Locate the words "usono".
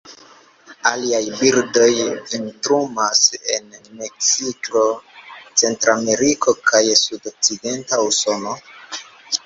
8.13-8.61